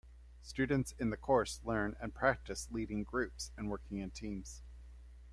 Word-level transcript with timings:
Students 0.41 0.95
in 0.97 1.11
the 1.11 1.15
course 1.15 1.61
learn 1.63 1.95
and 2.01 2.11
practice 2.11 2.67
leading 2.71 3.03
groups 3.03 3.51
and 3.55 3.69
working 3.69 3.99
in 3.99 4.09
teams. 4.09 4.63